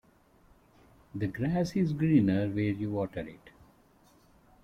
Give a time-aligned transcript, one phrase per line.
[1.13, 3.51] The grass is greener where you water it.